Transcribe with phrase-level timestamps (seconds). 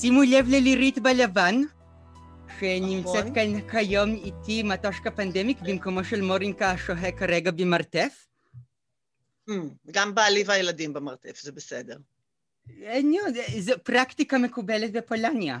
[0.00, 1.54] שימו לב ללירית בלבן,
[2.60, 3.24] שנמצאת.
[3.34, 8.26] כאן כיום איתי מטושקה פנדמיק במקומו של מורינקה השוהה כרגע במרתף.
[9.90, 11.96] גם בעלי והילדים במרתף, זה בסדר.
[13.04, 15.58] נו, זה- זו פרקטיקה מקובלת בפולניה.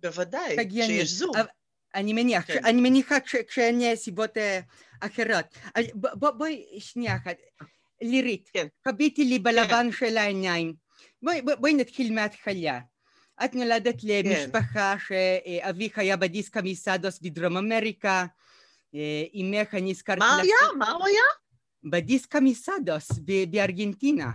[0.00, 0.56] בוודאי.
[0.86, 1.12] שיש.
[1.36, 1.46] אבל
[1.94, 2.64] אני מניח, כן.
[2.64, 4.30] אני מניחה כש- כשאין סיבות
[5.00, 5.44] אחרות.
[6.36, 7.36] בואי שנייה אחת.
[8.02, 8.66] לירית, כן.
[8.88, 10.74] חביתי לי בלבן של העיניים.
[11.60, 12.80] בואי נתחיל מההתחלה.
[13.44, 14.04] את נולדת.
[14.04, 18.26] למשפחה שאביך היה בדיסקה מסדוס בדרום אמריקה,
[19.34, 20.72] אמך אני הזכרתי מה היה?
[20.78, 21.22] מה הוא היה?
[21.84, 24.30] בדיסקה מסדוס ב- בארגנטינה.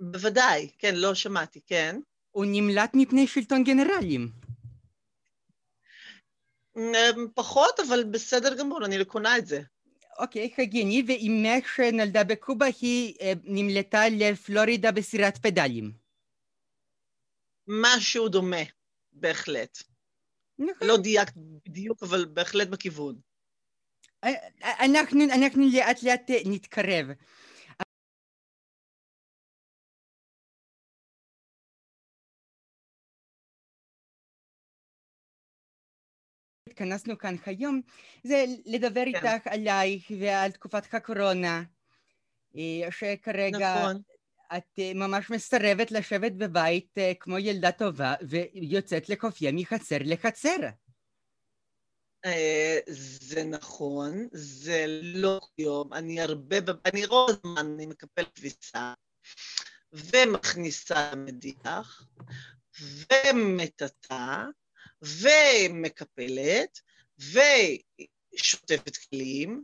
[0.00, 2.00] בוודאי, כן, לא שמעתי, כן.
[2.30, 4.28] הוא נמלט מפני שלטון גנרלים.
[7.34, 9.60] פחות, אבל בסדר גמור, אני קונה את זה.
[10.18, 13.14] אוקיי, הגיוני, ואימך שנולדה בקובה היא
[13.44, 16.03] נמלטה לפלורידה בסירת פדלים.
[17.68, 18.62] משהו דומה,
[19.12, 19.78] בהחלט.
[20.58, 20.88] נכון.
[20.88, 23.20] לא דייקת בדיוק, אבל בהחלט בכיוון.
[24.64, 27.06] אנחנו, אנחנו לאט לאט נתקרב.
[36.68, 37.80] התכנסנו כאן היום,
[38.24, 39.26] זה לדבר כן.
[39.26, 41.62] איתך עלייך ועל תקופת הקורונה,
[42.56, 44.02] אה, שכרגע נכון.
[44.56, 50.56] את אה, ממש מסרבת לשבת בבית אה, כמו ילדה טובה ויוצאת לחופיה מחצר לחצר.
[52.24, 58.94] אה, זה נכון, זה לא יום, אני הרבה, אני רוב הזמן אני מקפלת כביסה,
[59.92, 62.06] ומכניסה למדיח,
[62.80, 64.44] ומטאטה,
[65.02, 66.80] ומקפלת,
[67.18, 69.62] ושוטפת כלים,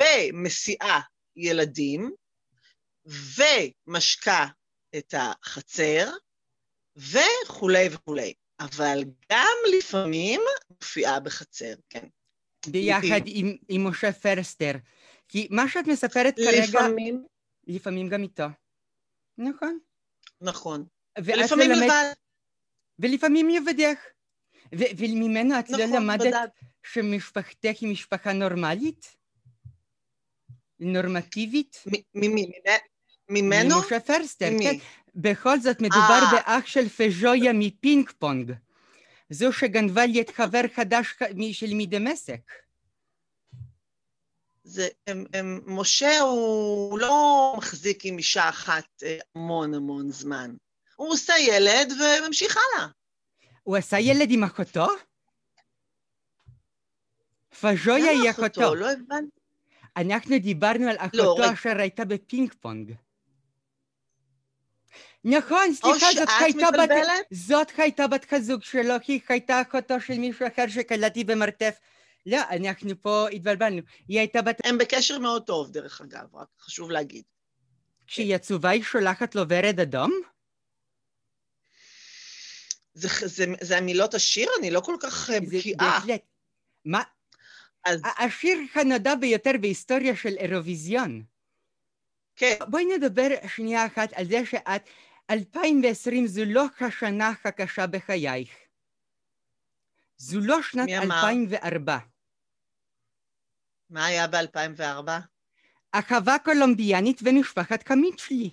[0.00, 1.00] ומסיעה
[1.36, 2.10] ילדים,
[3.10, 4.46] ומשקה
[4.96, 6.10] את החצר,
[6.96, 8.32] וכולי וכולי.
[8.60, 10.40] אבל גם לפעמים
[10.70, 12.06] מופיעה בחצר, כן.
[12.66, 14.72] ביחד עם, עם משה פרסטר.
[15.28, 17.24] כי מה שאת מספרת כרגע, לפעמים,
[17.66, 18.44] לפעמים גם איתו.
[19.38, 19.78] נכון.
[20.40, 20.86] נכון.
[21.18, 22.12] ולפעמים ללמד- לבד,
[22.98, 23.98] ולפעמים לבדך.
[24.78, 26.48] ו- וממנו את לא נכון, למדת בדד.
[26.82, 29.16] שמשפחתך היא משפחה נורמלית?
[30.80, 31.76] נורמטיבית?
[31.86, 32.50] מ- מ- מ-
[33.30, 33.76] ממנו?
[33.76, 34.54] ממשה פרסטר, כן.
[34.54, 34.80] ממי?
[35.14, 36.30] בכל זאת מדובר אה.
[36.32, 38.52] באח של פז'ויה מפינג פונג.
[39.30, 41.14] זו שגנבה לי את חבר חדש
[41.52, 42.40] של מדמשק.
[44.64, 50.54] זה, הם, הם, משה הוא לא מחזיק עם אישה אחת אה, המון המון זמן.
[50.96, 52.88] הוא עושה ילד וממשיך הלאה.
[53.62, 54.86] הוא עשה ילד עם אחותו?
[57.60, 58.74] פז'ויה היא אחותו?
[58.74, 59.40] לא הבנתי.
[59.96, 61.52] אנחנו דיברנו על אחותו רגע.
[61.52, 62.94] אשר הייתה בפינג פונג.
[65.24, 66.90] נכון, סליחה, זאת הייתה בת...
[67.30, 71.78] זאת הייתה בת הזוג שלו, היא הייתה אחותו של מישהו אחר שקלטתי במרתף.
[72.26, 73.82] לא, אנחנו פה התבלבלנו.
[74.08, 74.56] היא הייתה בת...
[74.64, 77.22] הם בקשר מאוד טוב, דרך אגב, רק חשוב להגיד.
[78.06, 80.12] כשהיא עצובה היא שולחת לו ורד אדום?
[82.94, 84.48] זה, זה, זה המילות השיר?
[84.58, 85.76] אני לא כל כך אה, בקיאה.
[85.78, 86.22] בהחלט.
[86.84, 87.02] מה?
[87.84, 91.22] אז השיר הנודע ביותר בהיסטוריה של אירוויזיון.
[92.36, 94.82] כן, בואי נדבר שנייה אחת על זה שאת,
[95.30, 98.50] 2020 זו לא השנה הקשה בחייך.
[100.16, 101.16] זו לא שנת מי אמר?
[101.16, 101.98] 2004.
[103.90, 105.10] מה היה ב-2004?
[105.92, 108.50] אחווה קולומביאנית ומשפחת קמיצ'לי.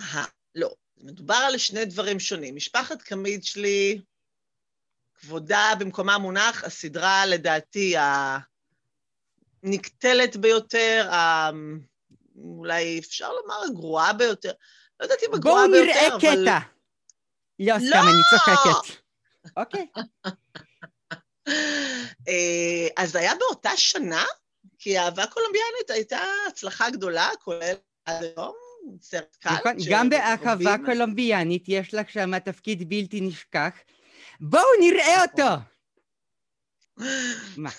[0.00, 0.24] אהה,
[0.54, 0.74] לא.
[0.98, 2.56] מדובר על שני דברים שונים.
[2.56, 4.00] משפחת קמיד שלי,
[5.14, 7.94] כבודה במקומה מונח, הסדרה לדעתי
[9.62, 11.50] הנקטלת ביותר, ה...
[12.36, 14.52] אולי אפשר לומר הגרועה ביותר.
[15.00, 16.18] לא יודעת אם בואו הגרועה ביותר, נראה אבל...
[16.18, 16.58] קטע.
[17.58, 19.00] לא, סתם, אני צוחקת.
[19.56, 19.86] אוקיי.
[22.28, 24.24] אה, אז זה היה באותה שנה?
[24.78, 27.74] כי אהבה קולומביאנית הייתה הצלחה גדולה, כולל
[28.04, 28.54] עד היום,
[29.00, 29.50] סרט קל.
[29.50, 33.70] נכון, גם באחווה קולומביאנית יש לך שם תפקיד בלתי נשכח.
[34.40, 35.54] בואו נראה אותו!
[37.56, 37.70] מה?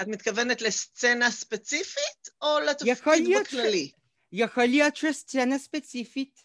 [0.00, 3.90] את מתכוונת לסצנה ספציפית, או לתפקיד ש- בכללי?
[4.32, 6.40] יכול להיות שסצנה ספציפית.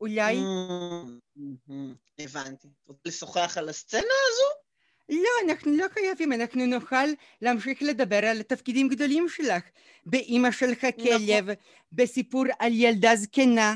[0.00, 0.36] אולי...
[0.36, 1.72] Mm,
[2.18, 2.68] הבנתי.
[2.86, 4.62] רוצה לשוחח על הסצנה הזו?
[5.08, 7.06] לא, אנחנו לא חייבים, אנחנו נוכל
[7.42, 9.62] להמשיך לדבר על התפקידים גדולים שלך.
[10.06, 11.46] באימא שלך כלב,
[11.92, 13.74] בסיפור על ילדה זקנה,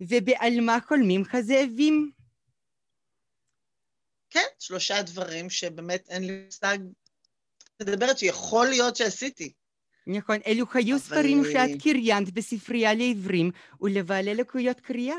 [0.00, 2.10] ובעל מה חולמים הזאבים.
[4.30, 6.78] כן, שלושה דברים שבאמת אין לי מושג.
[7.82, 9.52] מדברת שיכול להיות שעשיתי.
[10.06, 13.50] נכון, אלו היו ספרים שאת קריינת בספרייה לעיוורים
[13.80, 15.16] ולבעלי לקויות קריאה.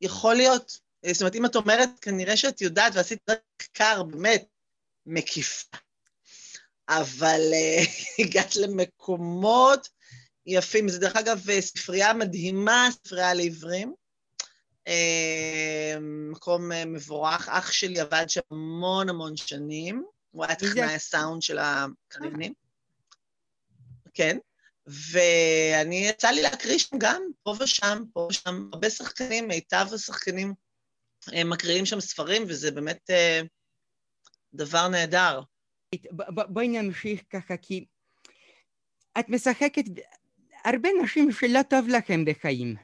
[0.00, 3.18] יכול להיות, זאת אומרת, אם את אומרת, כנראה שאת יודעת ועשית
[3.60, 4.44] מחקר באמת
[5.06, 5.76] מקיפה,
[6.88, 7.88] אבל uh,
[8.24, 9.88] הגעת למקומות
[10.46, 10.88] יפים.
[10.88, 13.94] זה דרך אגב ספרייה מדהימה, ספרייה לעיוורים.
[14.88, 16.00] Uh,
[16.30, 17.48] מקום מבורך.
[17.48, 20.04] אח שלי עבד שם המון המון שנים,
[20.34, 22.52] הוא היה טכנאי הסאונד של הקרינים.
[24.14, 24.38] כן.
[24.86, 30.54] ואני, יצא לי להקריא שם גם, פה ושם, פה ושם, הרבה שחקנים, מיטב השחקנים
[31.44, 33.46] מקריאים שם ספרים, וזה באמת uh,
[34.54, 35.40] דבר נהדר.
[36.48, 37.84] בואי נמשיך ככה, כי
[39.18, 39.84] את משחקת
[40.64, 42.76] הרבה נשים שלא טוב לכם בחיים.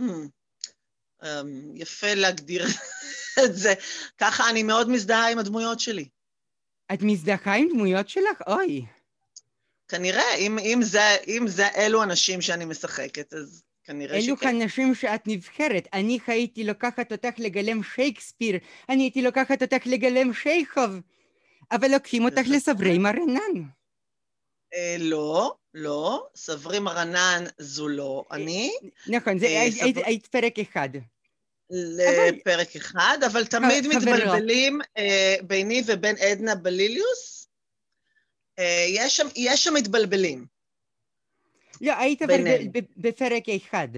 [0.00, 0.04] Hmm.
[1.22, 1.26] Um,
[1.74, 2.64] יפה להגדיר
[3.44, 3.74] את זה.
[4.18, 6.08] ככה אני מאוד מזדהה עם הדמויות שלי.
[6.92, 8.42] את מזדהה עם דמויות שלך?
[8.46, 8.86] אוי.
[9.88, 14.48] כנראה, אם, אם, זה, אם זה אלו אנשים שאני משחקת, אז כנראה אלו שכן.
[14.48, 15.88] אלו אנשים שאת נבחרת.
[15.92, 18.58] אני הייתי לוקחת אותך לגלם שייקספיר,
[18.88, 20.90] אני הייתי לוקחת אותך לגלם שייכוב,
[21.72, 23.62] אבל לוקחים אותך לסברי מרנן.
[24.74, 28.72] אה, לא, לא, סברי מרנן זו לא אני.
[29.06, 29.68] נכון, זה אה,
[30.04, 30.88] היית פרק אחד.
[31.70, 37.48] לפרק אחד, אבל תמיד מתבלבלים אה, ביני ובין עדנה בליליוס.
[39.36, 40.46] יש שם מתבלבלים.
[41.80, 42.22] לא, היית
[42.96, 43.88] בפרק אחד.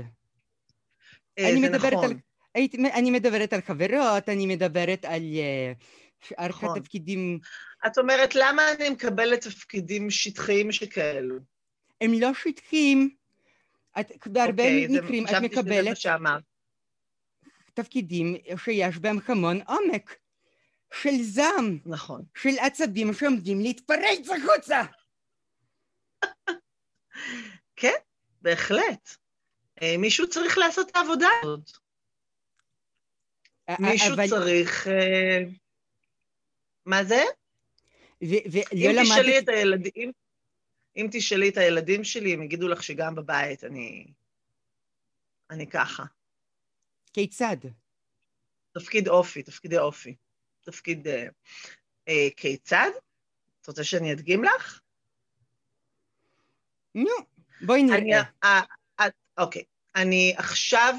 [1.38, 2.18] אה, זה נכון.
[2.94, 5.72] אני מדברת על חברות, אני מדברת על אה,
[6.28, 6.78] שאר נכון.
[6.78, 7.38] התפקידים.
[7.86, 11.36] את אומרת, למה אני מקבלת תפקידים שטחיים שכאלו?
[12.00, 13.10] הם לא שטחיים.
[14.00, 15.96] את, בהרבה okay, אוקיי, מקרים את מקבלת
[17.74, 20.18] תפקידים שיש בהם המון עומק,
[20.94, 22.24] של זעם, נכון.
[22.34, 24.82] של עצבים שעומדים להתפרץ החוצה.
[27.76, 27.94] כן,
[28.42, 29.16] בהחלט.
[29.82, 31.70] אה, מישהו צריך לעשות את העבודה הזאת.
[33.78, 34.28] מישהו אבל...
[34.28, 34.88] צריך...
[34.88, 35.38] אה,
[36.86, 37.22] מה זה?
[38.24, 39.42] ו- ו- אם לא תשאלי למדת...
[39.44, 40.12] את הילדים,
[40.96, 44.06] אם תשאלי את הילדים שלי, הם יגידו לך שגם בבית אני...
[45.50, 46.04] אני ככה.
[47.12, 47.56] כיצד?
[48.72, 50.14] תפקיד אופי, תפקידי אופי.
[50.64, 51.26] תפקיד אה,
[52.08, 52.90] אה, כיצד?
[53.60, 54.80] את רוצה שאני אדגים לך?
[56.94, 57.10] נו,
[57.60, 57.98] בואי נראה.
[57.98, 58.14] אני,
[58.44, 58.60] אה,
[59.00, 59.06] אה,
[59.38, 59.62] אוקיי.
[59.96, 60.94] אני עכשיו,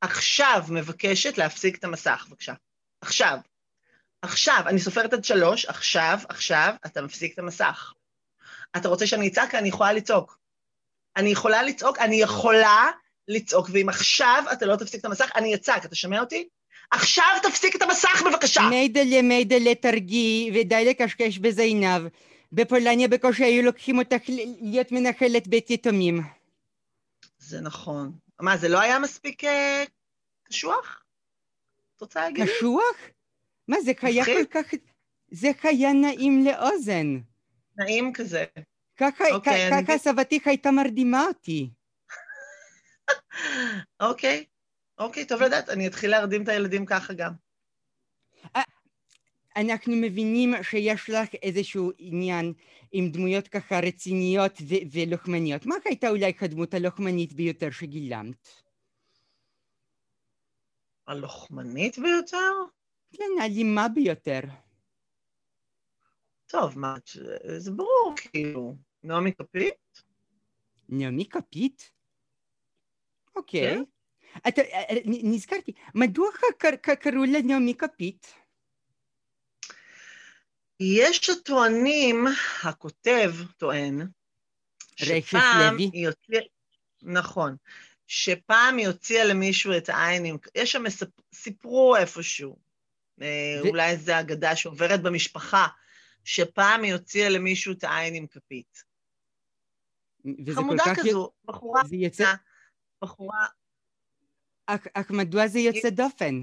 [0.00, 2.54] עכשיו מבקשת להפסיק את המסך, בבקשה.
[3.00, 3.38] עכשיו.
[4.22, 7.92] עכשיו, אני סופרת עד שלוש, עכשיו, עכשיו, אתה מפסיק את המסך.
[8.76, 9.54] אתה רוצה שאני אצעק?
[9.54, 10.38] אני יכולה לצעוק.
[11.16, 12.90] אני יכולה לצעוק, אני יכולה
[13.28, 15.84] לצעוק, ואם עכשיו אתה לא תפסיק את המסך, אני אצעק.
[15.84, 16.48] אתה שומע אותי?
[16.90, 18.62] עכשיו תפסיק את המסך, בבקשה.
[18.70, 22.02] מיידלה, מיידלה, תרגי, ודי לקשקש בזינב.
[22.52, 24.22] בפולניה בקושי היו לוקחים אותך
[24.60, 26.22] להיות מנחלת בית יתומים.
[27.38, 28.12] זה נכון.
[28.40, 29.84] מה, זה לא היה מספיק אה,
[30.44, 31.02] קשוח?
[31.96, 32.44] את רוצה להגיד?
[32.44, 32.96] קשוח?
[33.68, 34.74] מה, זה היה כל כך...
[35.30, 37.18] זה היה נעים לאוזן.
[37.76, 38.44] נעים כזה.
[38.96, 39.98] ככה, אוקיי, ככה אני...
[39.98, 41.70] סבתי הייתה מרדימה אותי.
[44.00, 44.44] אוקיי,
[44.98, 47.32] אוקיי, טוב לדעת, אני אתחיל להרדים את הילדים ככה גם.
[49.56, 52.52] אנחנו מבינים שיש לך איזשהו עניין
[52.92, 55.66] עם דמויות ככה רציניות ו- ולוחמניות.
[55.66, 58.48] מה הייתה אולי הדמות הלוחמנית ביותר שגילמת?
[61.06, 62.52] הלוחמנית ביותר?
[63.12, 64.40] כן, האלימה ביותר.
[66.46, 66.96] טוב, מה,
[67.58, 68.76] זה ברור, כאילו.
[69.02, 70.02] נעמי כפית?
[70.88, 71.93] נעמי כפית?
[73.36, 73.78] אוקיי.
[74.48, 74.62] אתה,
[75.04, 76.28] נזכרתי, מדוע
[77.00, 78.34] קראו לה נעמי כפית?
[80.80, 82.24] יש הטוענים,
[82.62, 84.06] הכותב טוען,
[84.96, 86.42] שפעם היא הוציאה,
[87.02, 87.56] נכון,
[88.06, 90.82] שפעם היא הוציאה למישהו את העין, יש שם,
[91.34, 92.56] סיפרו איפשהו,
[93.18, 93.24] ו...
[93.60, 95.66] אולי זו אגדה שעוברת במשפחה,
[96.24, 98.84] שפעם היא הוציאה למישהו את העין עם כפית.
[100.54, 101.46] חמודה כזו, י...
[101.46, 102.34] בחורה, יצא...
[103.04, 103.46] בחורה...
[104.66, 106.40] אך מדוע זה יוצא דופן?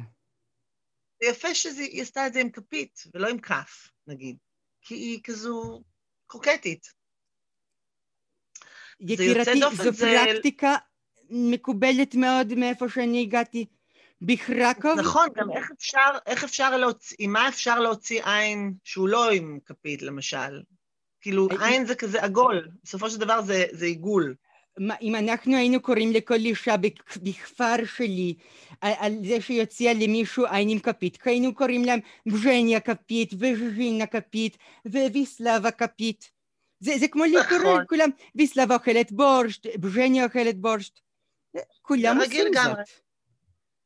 [1.22, 4.38] זה יפה שהיא עשתה את זה עם כפית, ולא עם כף, נגיד,
[4.82, 5.84] כי היא כזו
[6.27, 6.88] קוקטית.
[9.00, 10.06] יקירתי, זו זה...
[10.25, 10.75] פרקטיקה
[11.30, 13.65] מקובלת מאוד מאיפה שאני הגעתי.
[14.22, 15.00] בחרקוב?
[15.00, 19.60] נכון, גם איך אפשר, איך אפשר להוציא, עם מה אפשר להוציא עין שהוא לא עם
[19.65, 20.62] כפית, למשל?
[21.22, 24.36] כאילו, עין זה כזה עגול, בסופו של דבר זה, זה עיגול.
[25.01, 26.75] אם אנחנו היינו קוראים לכל אישה
[27.24, 28.34] בכפר שלי
[28.82, 35.72] על זה שיוציאה למישהו עין עם כפית, היינו קוראים להם בז'ניה כפית וז'ינה כפית וויסלבה
[35.72, 36.32] כפית.
[36.80, 37.82] זה, זה כמו לקרוא נכון.
[37.82, 41.00] לכולם, ויסלבה אוכלת בורשט, בז'ניה אוכלת בורשט.
[41.82, 42.84] כולם עושים לגמרי.
[42.86, 43.01] זאת.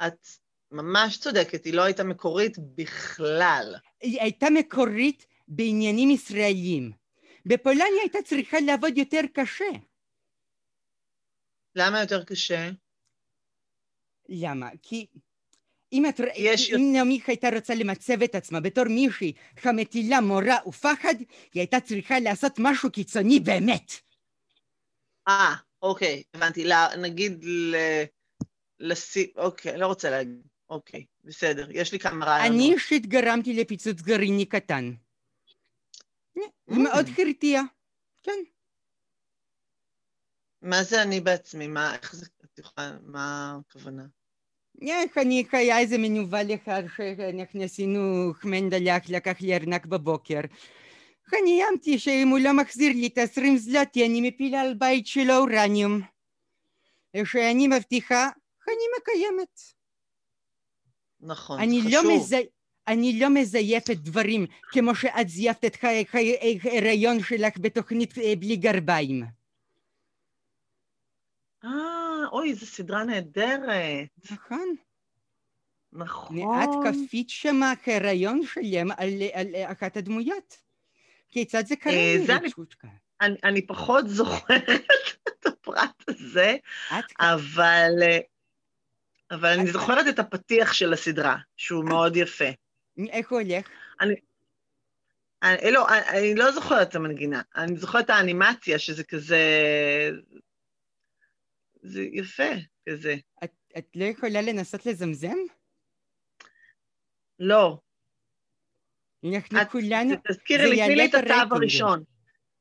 [0.08, 0.28] את
[0.72, 3.76] ממש צודקת, היא לא הייתה מקורית בכלל.
[4.02, 6.92] היא הייתה מקורית בעניינים ישראליים.
[7.46, 9.66] בפולניה הייתה צריכה לעבוד יותר קשה.
[11.76, 12.70] למה יותר קשה?
[14.30, 14.70] למה?
[14.82, 15.08] כי
[15.94, 21.16] אם, את, יש אם נעמי הייתה רוצה למצב את עצמה בתור מישהי המטילה מורא ופחד,
[21.54, 23.92] היא הייתה צריכה לעשות משהו קיצוני באמת.
[25.28, 26.64] אה, אוקיי, הבנתי.
[26.64, 27.76] לה, נגיד ל...
[28.80, 29.32] לסי...
[29.36, 30.42] אוקיי, לא רוצה להגיד.
[30.70, 31.68] אוקיי, בסדר.
[31.72, 32.62] יש לי כמה רעיונות.
[32.62, 34.94] אני אישית גרמתי לפיצוץ גרעיני קטן.
[36.68, 37.62] זה מאוד הרתיע,
[38.24, 38.55] כן.
[40.66, 41.68] מה זה אני בעצמי?
[41.68, 44.04] מה, איך זה, את יכולה, מה הכוונה?
[44.82, 50.40] איך אני, היה איזה מנוול אחד שאנחנו עשינו מנדלח לקח לי ארנק בבוקר.
[51.34, 55.38] אני איימתי שאם הוא לא מחזיר לי את עשרים זלוטי אני מפילה על בית שלו
[55.38, 56.02] אורניום.
[57.24, 58.30] שאני מבטיחה,
[58.68, 59.60] אני מקיימת.
[61.20, 62.40] נכון, אני לא, חשוב.
[62.88, 69.45] אני לא מזייפת דברים כמו שאת זייפת את ההיריון שלך בתוכנית אה, בלי גרביים.
[71.66, 74.32] אה, אוי, זו סדרה נהדרת.
[74.32, 74.76] נכון.
[75.94, 76.38] נכון.
[76.64, 80.58] את כפית שמה הריון שלם על, על אחת הדמויות.
[81.30, 81.94] כיצד זה קרה?
[81.94, 82.50] אה, זה אני-?
[83.22, 84.70] אני, אני פחות זוכרת
[85.28, 86.56] את הפרט הזה,
[87.20, 88.20] אבל, אה,
[89.32, 92.50] אבל אני זוכרת את הפתיח של הסדרה, שהוא מאוד יפה.
[93.10, 93.68] איך הוא הולך?
[94.02, 99.40] אני, לא, אני, אני לא זוכרת את המנגינה, אני זוכרת את האנימציה, שזה כזה...
[101.86, 102.52] זה יפה,
[102.90, 103.16] כזה.
[103.44, 105.36] את, את לא יכולה לנסות לזמזם?
[107.40, 107.80] לא.
[109.26, 110.16] אנחנו את, כולנו...
[110.28, 111.56] תזכירי לי, תני לי את התו.
[111.56, 112.04] הראשון.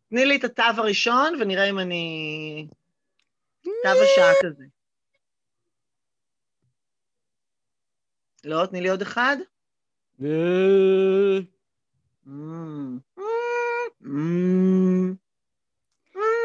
[0.09, 2.67] תני לי את התו הראשון, ונראה אם אני...
[3.63, 3.71] תו
[4.05, 4.65] השעה כזה.
[8.45, 9.37] לא, תני לי עוד אחד.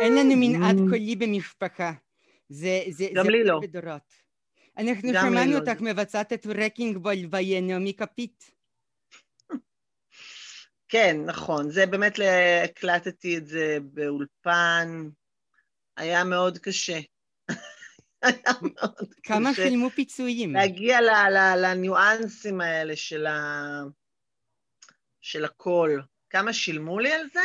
[0.01, 0.75] אין לנו מנעד.
[0.89, 1.91] קולי במשפחה.
[2.49, 3.59] זה, זה, גם זה לי לא.
[3.61, 4.13] בדורות.
[4.77, 5.57] אנחנו שמענו לא.
[5.57, 8.51] אותך מבצעת את רקינג בול בינומי כפית.
[10.87, 11.71] כן, נכון.
[11.71, 12.19] זה באמת,
[12.63, 15.09] הקלטתי את זה באולפן.
[15.97, 16.99] היה מאוד קשה.
[18.21, 19.63] היה מאוד כמה קשה.
[19.63, 20.53] שילמו פיצויים?
[20.53, 20.99] להגיע
[21.57, 23.81] לניואנסים האלה של, ה...
[25.21, 26.03] של הקול.
[26.29, 27.39] כמה שילמו לי על זה?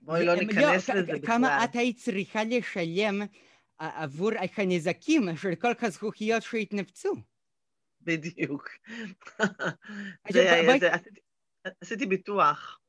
[0.00, 1.26] בואי לא הם- ניכנס כ- לזה כ- בכלל.
[1.26, 7.14] כמה את היית צריכה לשלם ע- עבור הנזקים של כל הזכוכיות שהתנפצו?
[8.00, 8.68] בדיוק.
[11.82, 12.80] עשיתי- ביטוח.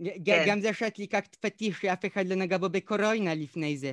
[0.00, 0.44] ג- כן.
[0.48, 3.92] גם זה שאת ליקקת פטיש שאף אחד לא נגע בו בקורונה לפני זה.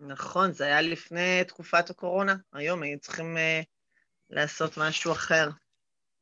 [0.00, 2.36] נכון, זה היה לפני תקופת הקורונה.
[2.52, 3.60] היום היו צריכים אה,
[4.30, 5.48] לעשות משהו אחר.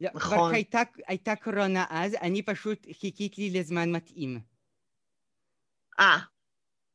[0.05, 0.39] לא, נכון.
[0.39, 4.41] כבר הייתה, הייתה קורונה אז, אני פשוט חיכיתי לזמן מתאים.
[6.01, 6.19] אה,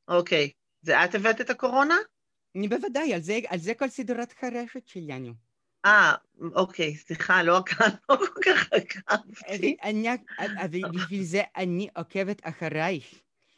[0.08, 0.52] אוקיי.
[0.82, 1.96] זה את הבאת את הקורונה?
[2.56, 5.34] אני בוודאי, על זה, על זה כל סדרת חרשת שלנו.
[5.86, 6.14] אה,
[6.56, 7.62] אוקיי, סליחה, לא
[8.10, 9.78] לא כל כך עקבתי.
[9.84, 13.06] אני, אבל בשביל זה אני עוקבת אחרייך.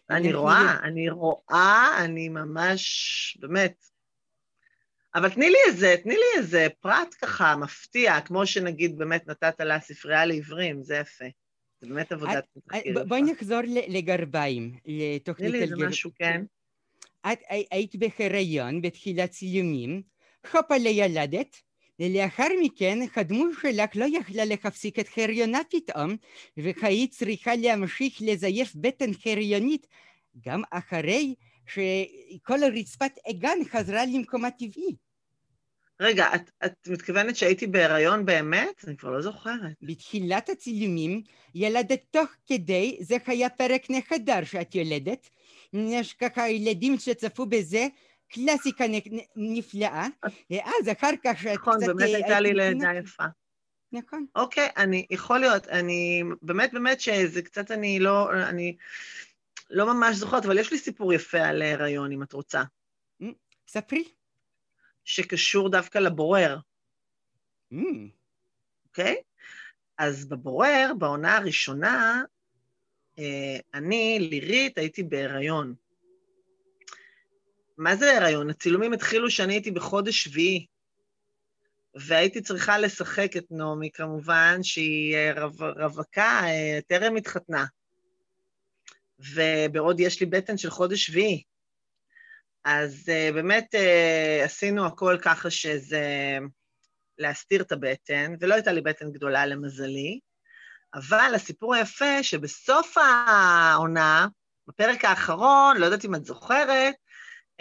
[0.09, 3.85] אני רואה, אני רואה, אני ממש, באמת.
[5.15, 9.79] אבל תני לי איזה, תני לי איזה פרט ככה מפתיע, כמו שנגיד באמת נתת לה
[9.79, 11.25] ספרייה לעיוורים, זה יפה.
[11.81, 12.45] זה באמת עבודת
[13.07, 13.21] בואי.
[13.21, 16.41] נחזור לגרביים, תני לתוכנית לי איזה על גר- משהו, כן.
[17.31, 20.01] את הי- היית בהיריון בתחילת צילומים,
[20.53, 21.55] הופה לילדת,
[21.99, 26.15] ולאחר מכן הדמות שלך לא יכלה להפסיק את הריונה פתאום,
[26.57, 29.87] והיית צריכה להמשיך לזייף בטן הריונית
[30.47, 31.35] גם אחרי
[31.73, 34.95] שכל רצפת אגן חזרה למקומה טבעי.
[36.01, 38.85] רגע, את, את מתכוונת שהייתי בהיריון באמת?
[38.87, 39.73] אני כבר לא זוכרת.
[39.81, 41.21] בתחילת הצילומים
[41.55, 45.29] ילדת תוך כדי, זה היה פרק נחדר שאת יולדת.
[45.73, 47.87] יש ככה ילדים שצפו בזה,
[48.31, 48.85] קלאסיקה
[49.35, 50.07] נפלאה.
[50.49, 51.87] ואז אחר כך שאת נכון, קצת...
[51.87, 52.89] באמת אה, הייתה לי לידה.
[52.99, 53.23] יפה.
[53.91, 54.25] נכון.
[54.35, 58.75] אוקיי, אני, יכול להיות, אני, באמת באמת שזה קצת אני לא, אני
[59.71, 62.63] לא ממש זוכרת, אבל יש לי סיפור יפה על הריון, אם את רוצה,
[63.67, 64.03] ספרי.
[65.05, 66.57] שקשור דווקא לבורר,
[68.85, 69.15] אוקיי?
[69.97, 72.23] אז בבורר, בעונה הראשונה,
[73.19, 75.73] אה, אני, לירית, הייתי בהיריון.
[77.77, 78.49] מה זה הריון?
[78.49, 80.65] הצילומים התחילו כשאני הייתי בחודש שביעי,
[81.95, 87.65] והייתי צריכה לשחק את נעמי, כמובן, שהיא רו, רווקה, אה, טרם התחתנה.
[89.35, 91.43] ובעוד יש לי בטן של חודש שביעי.
[92.63, 96.37] אז uh, באמת uh, עשינו הכל ככה שזה
[97.17, 100.19] להסתיר את הבטן, ולא הייתה לי בטן גדולה למזלי,
[100.93, 104.27] אבל הסיפור היפה שבסוף העונה,
[104.67, 106.95] בפרק האחרון, לא יודעת אם את זוכרת,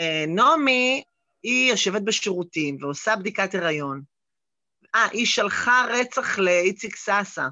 [0.00, 1.02] uh, נעמי,
[1.42, 4.02] היא יושבת בשירותים ועושה בדיקת הריון.
[4.94, 7.48] אה, היא שלחה רצח לאיציק סאסה.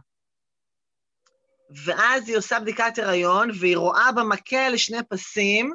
[1.70, 5.72] ואז היא עושה בדיקת הריון, והיא רואה במקל שני פסים,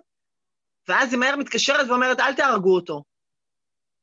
[0.87, 3.03] ואז היא מהר מתקשרת ואומרת, אל תהרגו אותו.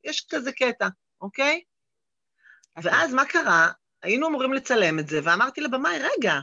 [0.03, 0.87] יש כזה קטע,
[1.21, 1.61] אוקיי?
[1.61, 2.81] Okay.
[2.83, 3.71] ואז מה קרה?
[4.03, 6.33] היינו אמורים לצלם את זה, ואמרתי לבמאי, רגע,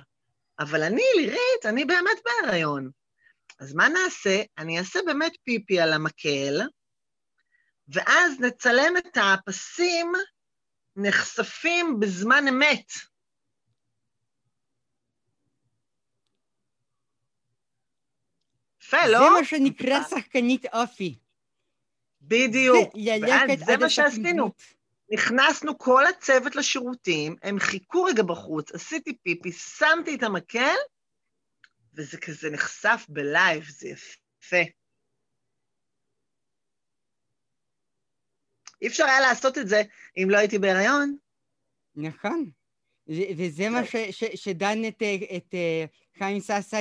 [0.58, 2.90] אבל אני, לירית, אני באמת בהריון.
[3.60, 4.42] אז מה נעשה?
[4.58, 6.60] אני אעשה באמת פיפי על המקל,
[7.88, 10.12] ואז נצלם את הפסים
[10.96, 12.92] נחשפים בזמן אמת.
[18.88, 19.18] יפה, לא?
[19.18, 21.18] זה מה שנקרא שחקנית אופי.
[22.20, 24.50] בדיוק, ואז זה מה שעשינו.
[25.12, 30.76] נכנסנו כל הצוות לשירותים, הם חיכו רגע בחוץ, עשיתי פיפי, שמתי את המקל,
[31.94, 34.70] וזה כזה נחשף בלייב, זה יפה.
[38.82, 39.82] אי אפשר היה לעשות את זה
[40.16, 41.16] אם לא הייתי בהיריון.
[41.96, 42.50] נכון.
[43.36, 43.80] וזה מה
[44.34, 45.02] שדן את,
[45.36, 45.84] את אה,
[46.18, 46.78] חיים ססה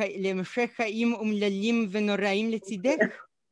[0.00, 2.92] להמשך חיים אומללים ונוראים לצידך.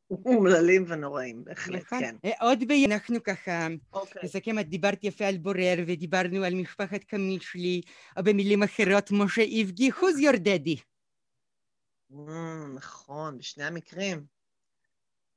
[0.25, 1.99] אומללים ונוראים, בהחלט, נכון.
[1.99, 2.15] כן.
[2.25, 2.71] אה, עוד ב...
[2.71, 4.21] אנחנו ככה, אוקיי.
[4.23, 7.81] נסכם, את דיברת יפה על בורר, ודיברנו על משפחת קמישלי,
[8.17, 10.81] או במילים אחרות, משה איבגי, who's your daddy?
[12.75, 14.25] נכון, בשני המקרים.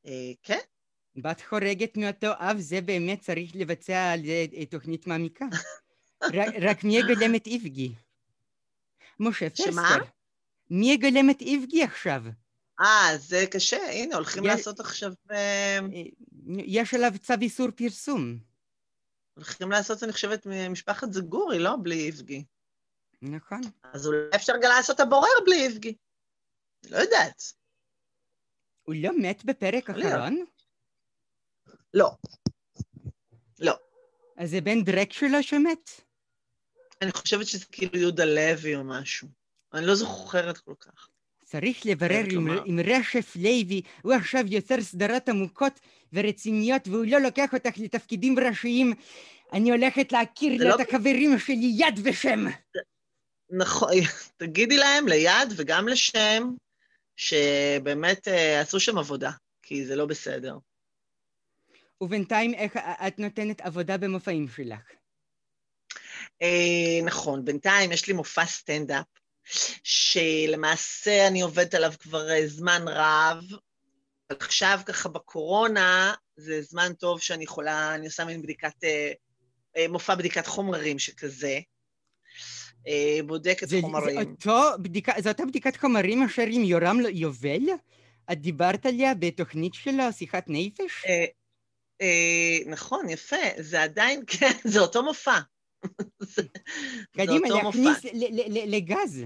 [0.06, 0.58] אה, כן,
[1.16, 5.44] בת חורגת מאותו אב, זה באמת צריך לבצע על זה תוכנית מעמיקה.
[6.68, 7.92] רק מי יגלם את איבגי?
[9.20, 10.19] משה פרסטר.
[10.70, 12.22] מי יגלם את איבגי עכשיו?
[12.80, 15.12] אה, זה קשה, הנה, הולכים לעשות עכשיו...
[15.30, 15.78] אה,
[16.58, 18.38] יש עליו צו איסור פרסום.
[19.34, 21.76] הולכים לעשות, אני חושבת, משפחת זגורי, לא?
[21.82, 22.44] בלי איבגי.
[23.22, 23.60] נכון.
[23.92, 25.94] אז אולי אפשר גם לעשות הבורר בלי איבגי.
[26.90, 27.42] לא יודעת.
[28.82, 30.44] הוא לא מת בפרק אחרון?
[31.94, 32.10] לא.
[33.58, 33.74] לא.
[34.36, 35.90] אז זה בן דרק שלו שמת?
[37.02, 39.28] אני חושבת שזה כאילו יהודה לוי או משהו.
[39.74, 41.08] אני לא זוכרת כל כך.
[41.44, 45.80] צריך לברר עם, עם רשף לוי, הוא עכשיו יוצר סדרות עמוקות
[46.12, 48.94] ורציניות והוא לא לוקח אותך לתפקידים ראשיים.
[49.52, 50.74] אני הולכת להכיר לו לא...
[50.74, 52.44] את החברים שלי יד ושם.
[53.50, 53.90] נכון,
[54.36, 56.50] תגידי להם ליד וגם לשם,
[57.16, 59.30] שבאמת uh, עשו שם עבודה,
[59.62, 60.58] כי זה לא בסדר.
[62.00, 64.80] ובינתיים איך את נותנת עבודה במופעים שלך?
[66.42, 69.06] אה, נכון, בינתיים יש לי מופע סטנדאפ,
[69.84, 73.44] שלמעשה אני עובדת עליו כבר אה, זמן רב,
[74.28, 80.46] עכשיו ככה בקורונה זה זמן טוב שאני יכולה, אני עושה מין בדיקת, אה, מופע בדיקת
[80.46, 81.60] חומרים שכזה.
[83.26, 84.14] בודקת זה, חומרים.
[84.14, 87.62] זה אותו בדיקה, זו אותה בדיקת חומרים אשר עם יורם יובל?
[88.32, 91.04] את דיברת עליה בתוכנית שלו, שיחת נפש?
[92.00, 95.38] אה, נכון, יפה, זה עדיין, כן, זה אותו מופע.
[97.16, 97.98] קדימה, להכניס
[98.66, 99.24] לגז.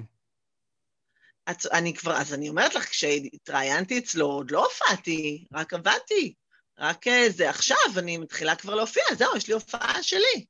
[1.50, 6.34] את, אני כבר, אז אני אומרת לך, כשהתראיינתי אצלו, עוד לא הופעתי, רק עבדתי.
[6.78, 10.44] רק אה, זה עכשיו, אני מתחילה כבר להופיע, זהו, יש לי הופעה שלי.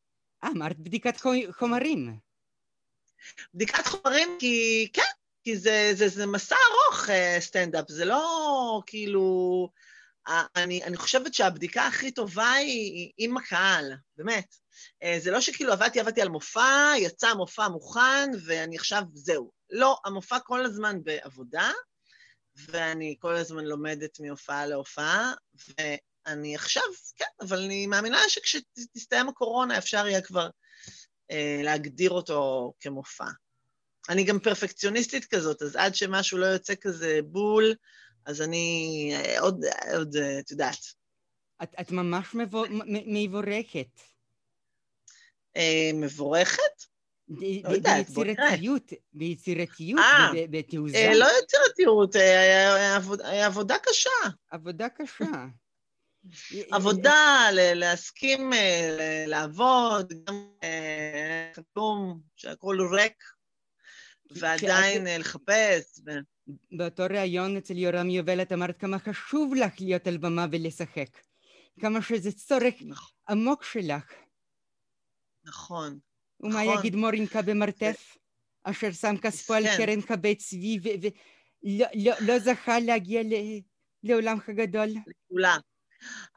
[0.44, 2.18] אה, אמרת בדיקת חומרים.
[3.54, 5.02] בדיקת חומרים, כי כן,
[5.44, 9.68] כי זה, זה, זה מסע ארוך, אה, סטנדאפ, זה לא כאילו...
[10.56, 14.54] אני, אני חושבת שהבדיקה הכי טובה היא עם הקהל, באמת.
[15.02, 19.50] אה, זה לא שכאילו עבדתי, עבדתי על מופע, יצא מופע מוכן, ואני עכשיו, זהו.
[19.70, 21.70] לא, המופע כל הזמן בעבודה,
[22.56, 25.32] ואני כל הזמן לומדת מהופעה להופעה,
[25.78, 26.82] ואני עכשיו,
[27.16, 30.48] כן, אבל אני מאמינה שכשתסתיים הקורונה אפשר יהיה כבר
[31.30, 33.28] אה, להגדיר אותו כמופע.
[34.08, 37.74] אני גם פרפקציוניסטית כזאת, אז עד שמשהו לא יוצא כזה בול,
[38.26, 40.78] אז אני אה, עוד, עוד, אה, את יודעת.
[41.62, 42.26] את, את ממש
[43.06, 44.00] מבורכת.
[45.56, 46.84] אה, מבורכת?
[47.28, 48.54] לא יודעת, בוא נראה.
[49.12, 50.00] ביצירתיות,
[50.50, 51.10] בתעוזה.
[51.14, 52.16] לא יצירתיות,
[53.46, 54.10] עבודה קשה.
[54.50, 55.46] עבודה קשה.
[56.76, 58.52] עבודה, להסכים
[59.26, 60.48] לעבוד, גם
[61.74, 63.24] כלום, שהכל ריק,
[64.30, 66.00] ועדיין לחפש.
[66.72, 71.18] באותו ראיון אצל יורם יובל את אמרת כמה חשוב לך להיות על במה ולשחק.
[71.80, 73.12] כמה שזה צורך נכון.
[73.28, 74.12] עמוק שלך.
[75.44, 75.98] נכון.
[76.40, 76.78] ומה נכון.
[76.78, 78.16] יגיד מורינקה במרתף,
[78.64, 79.76] אשר שם כספו על כן.
[79.76, 83.22] קרן כבי צבי ולא לא, לא זכה להגיע
[84.02, 84.88] לעולמך הגדול?
[84.88, 85.58] לכולם.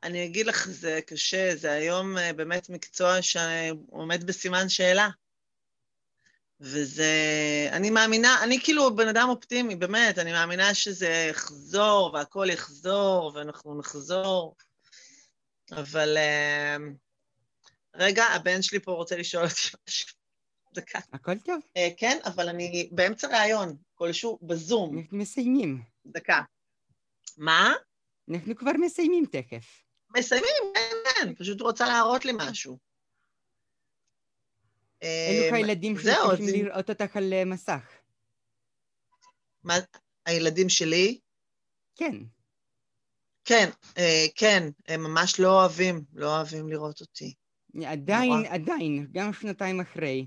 [0.03, 5.09] אני אגיד לך, זה קשה, זה היום אה, באמת מקצוע שעומד בסימן שאלה.
[6.59, 7.11] וזה,
[7.71, 13.79] אני מאמינה, אני כאילו בן אדם אופטימי, באמת, אני מאמינה שזה יחזור, והכל יחזור, ואנחנו
[13.79, 14.55] נחזור.
[15.71, 16.81] אבל uh,
[17.95, 20.17] רגע, הבן שלי פה רוצה לשאול אותי משהו.
[20.75, 20.99] דקה.
[21.13, 21.59] הכל טוב.
[21.77, 24.97] Uh, כן, אבל אני באמצע ראיון, כלשהו, בזום.
[24.97, 25.81] אנחנו מסיימים.
[26.05, 26.41] דקה.
[27.37, 27.73] מה?
[28.31, 29.83] אנחנו כבר מסיימים תכף.
[30.17, 32.86] מסיימים, כן, כן, פשוט רוצה להראות לי משהו.
[35.03, 37.97] אלו הילדים זהו, שצריכים לראות אותך על אה, מסך.
[39.63, 39.73] מה,
[40.25, 41.19] הילדים שלי?
[41.95, 42.15] כן.
[43.45, 47.33] כן, אה, כן, הם ממש לא אוהבים, לא אוהבים לראות אותי.
[47.85, 48.47] עדיין, נורא.
[48.47, 50.25] עדיין, גם שנתיים אחרי.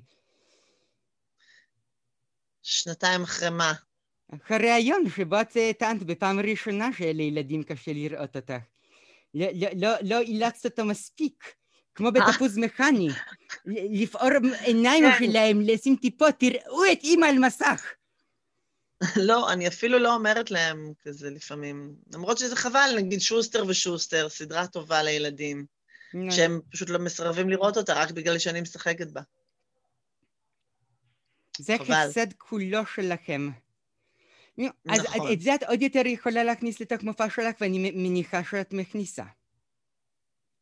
[2.63, 3.73] שנתיים אחרי מה?
[4.49, 8.55] הריאיון שבו את אה, טענת בפעם הראשונה שלילדים קשה לראות אותך.
[9.35, 11.55] לא, לא, לא, לא אילצת אותו מספיק,
[11.95, 13.09] כמו בתפוז מכני.
[13.67, 15.27] ל- לפעור עיניים כן.
[15.27, 17.85] שלהם, לשים טיפות, תראו את אימא על מסך.
[19.17, 21.95] לא, אני אפילו לא אומרת להם כזה לפעמים.
[22.15, 25.67] למרות שזה חבל, נגיד שוסטר ושוסטר, סדרה טובה לילדים,
[26.31, 29.21] שהם פשוט לא מסרבים לראות אותה רק בגלל שאני משחקת בה.
[31.59, 31.77] זה.
[32.11, 33.51] חסד כולו שלכם.
[34.59, 35.27] אז נכון.
[35.27, 39.25] את- את זה את עוד יותר יכולה להכניס לתוך מופע שלך, ואני מניחה שאת מכניסה.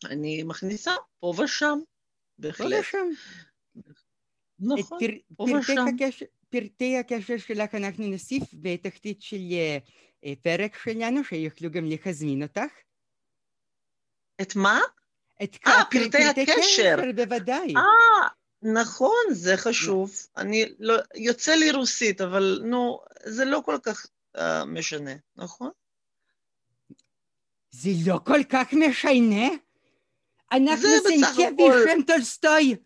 [0.04, 1.84] אני מכניסה פה ושם, פה
[2.38, 2.80] בהחלט.
[2.80, 3.08] ושם.
[3.78, 3.82] את
[4.60, 4.98] נכון.
[5.36, 5.84] פה פרטי ושם.
[5.94, 9.78] הקשר- פרטי הקשר שלך אנחנו נוסיף בתחתית של אה,
[10.24, 12.72] אה, פרק שלנו, שיוכלו גם להזמין אותך.
[14.42, 14.80] את מה?
[15.42, 16.96] את אה, כ- פרטי הקשר.
[17.16, 17.74] בוודאי.
[17.76, 18.28] אה,
[18.62, 20.12] נכון, זה חשוב.
[20.36, 24.06] אני לא, יוצא לי רוסית, אבל נו, זה לא כל כך
[24.36, 25.70] uh, משנה, נכון?
[27.70, 29.48] זה לא כל כך משנה.
[30.52, 30.88] אנחנו
[31.88, 32.76] שם טולסטוי.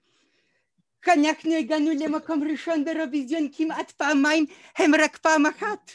[1.08, 4.46] אנחנו הגענו למקום ראשון באירוויזיון כמעט פעמיים,
[4.78, 5.90] הם רק פעם אחת.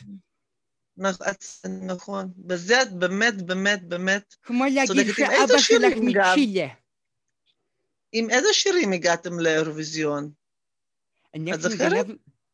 [0.99, 1.45] נכ- את-
[1.81, 2.31] נכון.
[2.37, 4.35] בזה את באמת, באמת, באמת...
[4.43, 5.97] כמו להגיד שאבא שלך?
[5.97, 6.67] מצ'ילה.
[8.11, 10.31] עם איזה שירים הגעתם לאירוויזיון?
[11.35, 12.05] אנחנו זוכרת?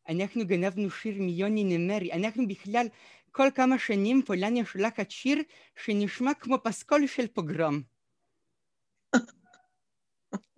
[0.08, 2.12] אנחנו גנבנו שיר מיוני נמרי.
[2.12, 2.86] אנחנו בכלל
[3.32, 5.42] כל כמה שנים פולניה שולחת שיר
[5.84, 7.93] שנשמע כמו פסקול של פוגרום.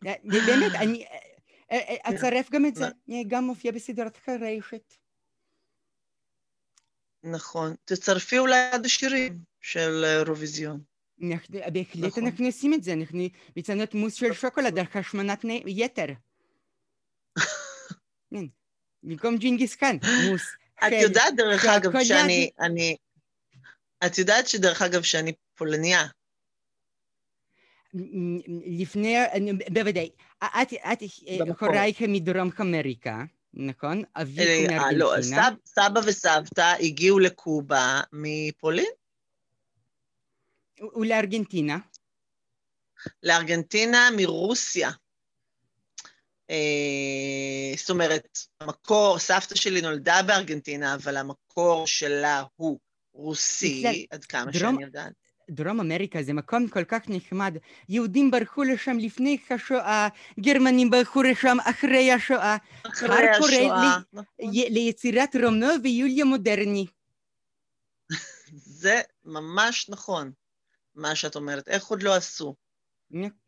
[0.03, 1.05] באמת, אני
[1.71, 4.95] אה, אה, אצרף גם את זה, אה, גם מופיע בסדרת חרשת.
[7.23, 7.75] נכון.
[7.85, 10.81] תצרפי אולי עד השירים של אירוויזיון.
[11.73, 12.27] בהחלט נכון.
[12.27, 13.19] אנחנו עושים את זה, אנחנו
[13.57, 16.07] מציינות מוס של שוקולד על השמנת יתר.
[18.31, 18.45] כן,
[19.03, 19.97] במקום ג'ינגיס קאן,
[20.31, 20.43] מוס.
[20.79, 21.93] את של- יודעת, דרך אגב.
[22.05, 22.51] שאני...
[22.61, 22.97] אני...
[24.07, 26.07] את יודעת שדרך אגב שאני פולניה.
[28.67, 29.17] לפני,
[29.73, 30.11] בוודאי,
[30.45, 31.03] את, את
[31.41, 31.69] במקור.
[31.69, 34.03] הורייך מדרום אמריקה, נכון?
[34.17, 35.43] אביך אה, הוא לא, מארגנטינה.
[35.51, 38.87] סב, סבא וסבתא הגיעו לקובה מפולין
[40.97, 41.79] ולארגנטינה.
[43.23, 44.91] לארגנטינה מרוסיה.
[46.51, 46.57] אה,
[47.77, 52.79] זאת אומרת, המקור, סבתא שלי נולדה בארגנטינה, אבל המקור שלה הוא
[53.13, 55.26] רוסי, עד כמה דרום- שאני יודעת.
[55.51, 57.57] דרום אמריקה זה מקום כל כך נחמד.
[57.89, 60.09] יהודים ברחו לשם לפני השואה,
[60.41, 62.57] גרמנים ברחו לשם אחרי השואה,
[62.87, 63.99] אחרי השואה.
[64.13, 64.55] לי- נכון.
[64.55, 66.87] י- ליצירת רומאו ויוליה מודרני.
[68.53, 70.33] זה ממש נכון,
[70.95, 71.69] מה שאת אומרת.
[71.69, 72.55] איך עוד לא עשו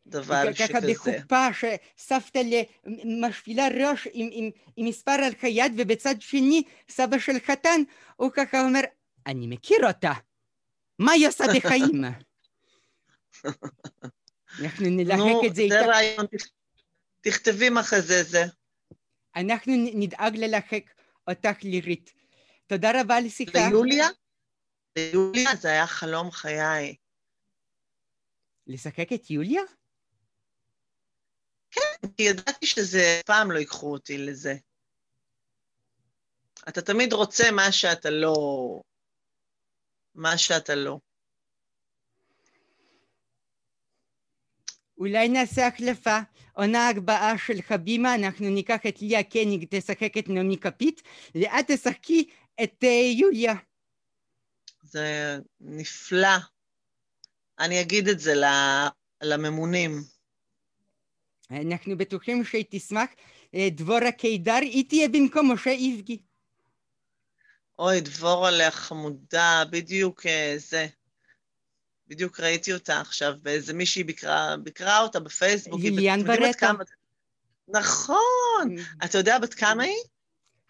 [0.06, 0.92] דבר ככה שכזה?
[0.92, 2.40] בחופה שסבתא
[3.20, 7.80] משפילה ראש עם, עם, עם מספר על היד ובצד שני סבא של חתן
[8.16, 8.80] הוא ככה אומר
[9.26, 10.12] אני מכיר אותה
[10.98, 12.04] מה היא עושה בחיים?
[14.60, 16.50] אנחנו נלהק נו, את זה זה איתה רעיון, תכ-
[17.20, 18.44] תכתבי מחזה זה.
[19.36, 20.72] אנחנו נדאג ללהק
[21.28, 22.12] אותך לירית
[22.66, 24.08] תודה רבה על השיחה ליוליה?
[24.98, 26.96] ליוליה זה היה חלום חיי.
[28.66, 29.62] לשחק את יוליה?
[32.16, 34.54] כי ידעתי שזה, פעם לא ייקחו אותי לזה.
[36.68, 38.34] אתה תמיד רוצה מה שאתה לא...
[40.18, 40.98] מה שאתה לא.
[44.98, 46.18] אולי נעשה החלפה,
[46.52, 51.02] עונה הבאה של חבימה, אנחנו ניקח את ליה קניג, תשחק את נעמי כפית,
[51.34, 52.28] ואת תשחקי
[52.62, 53.54] את אה, יוליה.
[54.82, 56.36] זה נפלא.
[57.58, 58.34] אני אגיד את זה
[59.22, 60.02] לממונים.
[61.50, 63.08] אנחנו בטוחים שהיא תשמח.
[63.54, 66.27] אה, דבורה קידר, היא תהיה במקום משה איבגי.
[67.78, 70.86] אוי, דבורה חמודה, בדיוק אה, זה.
[72.08, 75.80] בדיוק ראיתי אותה עכשיו, באיזה מישהי ביקרה, ביקרה אותה בפייסבוק.
[75.80, 76.58] ליליאן ברטה.
[76.58, 76.84] כמה-
[77.68, 78.76] נכון.
[79.04, 79.96] אתה יודע בת כמה היא?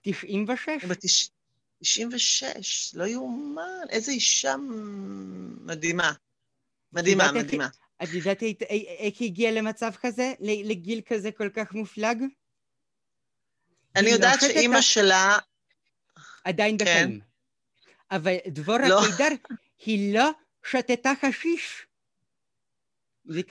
[0.03, 0.69] 96?
[0.83, 1.31] היא בת תש-
[1.83, 4.55] 96, לא יאומן, איזה אישה
[5.61, 6.13] מדהימה.
[6.93, 7.69] מדהימה, מדהימה.
[8.03, 10.33] את יודעת איך היא הגיעה למצב כזה?
[10.41, 12.23] לגיל כזה כל כך מופלג?
[13.97, 14.41] אני יודעת.
[14.41, 15.39] שאימא שלה,
[16.49, 16.85] עדיין כן.
[16.85, 17.21] בחיים.
[18.11, 19.01] אבל דבורה לא.
[19.11, 19.29] קידר,
[19.87, 20.31] היא לא
[20.67, 21.87] שתתה חשיש.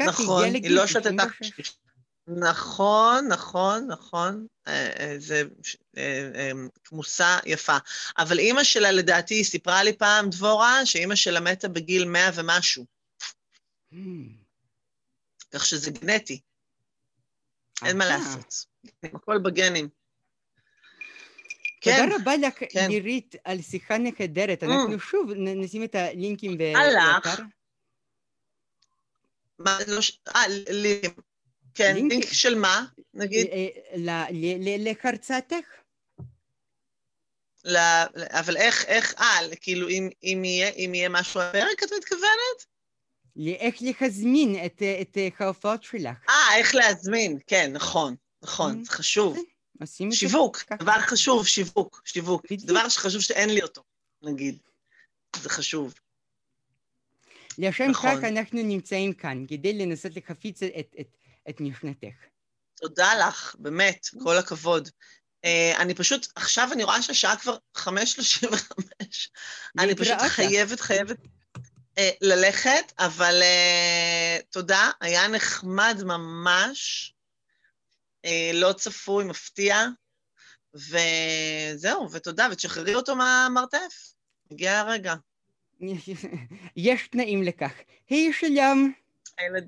[0.08, 1.52] נכון, היא לא שתתה 96.
[1.52, 1.80] חשיש.
[2.28, 4.48] נכון, נכון, נכון.
[4.68, 5.44] אה, אה, זה
[5.98, 6.52] אה, אה,
[6.84, 7.78] כמוסה יפה.
[8.18, 12.86] אבל אימא שלה, לדעתי, היא סיפרה לי פעם, דבורה, שאימא שלה מתה בגיל מאה ומשהו,
[13.94, 13.98] Hmm.
[15.52, 16.42] כך שזה גנטי,
[17.86, 18.06] אין מה.
[18.06, 18.66] לעשות.
[19.04, 19.90] הכל בגנים.
[21.88, 22.90] כן, תודה רבה לך, כן.
[22.90, 24.64] עירית, על שיחה נהדרת.
[24.64, 27.26] אנחנו שוב נ- נשים את הלינקים הלך.
[27.26, 27.44] באתר.
[29.60, 30.00] מה, לא.
[30.36, 31.20] אה, לינק.
[31.76, 33.48] כן, לינק- לינק של מה, נגיד?
[33.48, 33.68] אה,
[34.32, 35.56] ל- להרצאתך.
[38.32, 42.66] אבל איך, איך, אה, כאילו, אם, אם, יהיה, אם יהיה משהו על הפרק, את מתכוונת?
[43.60, 46.18] איך להזמין את, את ההופעות שלך.
[46.30, 48.86] אה, איך להזמין, כן, נכון, נכון, Mm.
[48.86, 49.38] זה חשוב.
[49.82, 50.64] עושים את זה שיווק.
[50.80, 52.46] דבר חשוב, שיווק, שיווק.
[52.46, 52.70] בדיוק.
[52.70, 53.84] דבר שחשוב שאין לי אותו,
[54.22, 54.58] נגיד.
[55.36, 55.94] זה חשוב.
[57.58, 58.18] לשם נכון.
[58.18, 61.08] כך אנחנו נמצאים כאן, כדי לנסות לחפיץ את, את,
[61.50, 62.16] את משנתך.
[62.76, 64.90] תודה לך, באמת, כל הכבוד.
[65.46, 67.88] Uh, אני פשוט, עכשיו אני רואה שהשעה כבר 5.35.
[69.80, 70.18] אני פשוט.
[70.28, 77.14] חייבת, חייבת uh, ללכת, אבל uh, תודה, היה נחמד ממש,
[78.54, 79.86] לא צפוי, מפתיע,
[80.74, 84.14] וזהו, ותודה, ותשחררי אותו מהמרתף.
[84.52, 85.16] הגיע הרגע.
[86.76, 87.74] יש תנאים לכך.
[88.10, 88.94] היי שלום.
[89.38, 89.68] הילד...